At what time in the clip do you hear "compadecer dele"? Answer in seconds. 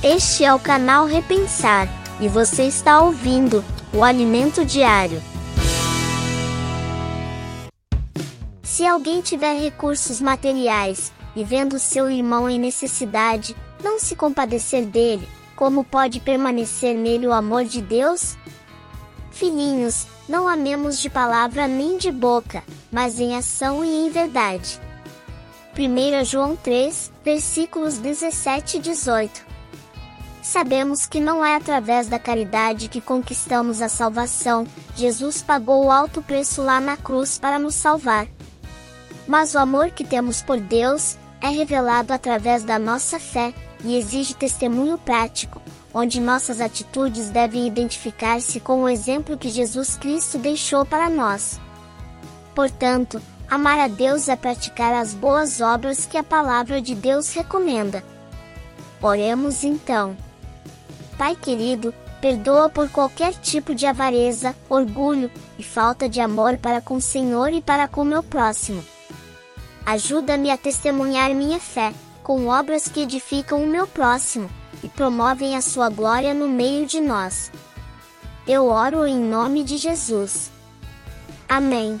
14.14-15.28